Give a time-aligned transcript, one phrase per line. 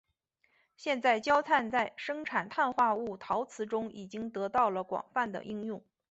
[0.75, 5.85] 现在焦炭在生产碳化物陶瓷中已经得到了广泛的应用。